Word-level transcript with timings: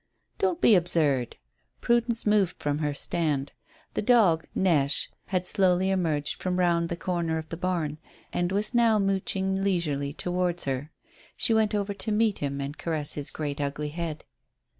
"Don't 0.39 0.59
be 0.59 0.73
absurd." 0.73 1.35
Prudence 1.79 2.25
moved 2.25 2.57
from 2.59 2.79
her 2.79 2.91
stand. 2.91 3.51
The 3.93 4.01
dog, 4.01 4.47
Neche, 4.55 5.11
had 5.25 5.45
slowly 5.45 5.91
emerged 5.91 6.41
from 6.41 6.57
round 6.57 6.89
the 6.89 6.95
corner 6.97 7.37
of 7.37 7.49
the 7.49 7.55
barn, 7.55 7.99
and 8.33 8.51
was 8.51 8.73
now 8.73 8.97
mouching 8.97 9.63
leisurely 9.63 10.11
towards 10.11 10.63
her. 10.63 10.91
She 11.37 11.53
went 11.53 11.75
over 11.75 11.93
to 11.93 12.11
meet 12.11 12.39
him 12.39 12.59
and 12.59 12.79
caress 12.79 13.13
his 13.13 13.29
great 13.29 13.61
ugly 13.61 13.89
head. 13.89 14.25